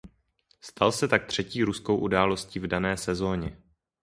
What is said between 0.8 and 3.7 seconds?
se tak třetí ruskou událostí v dané sezóně.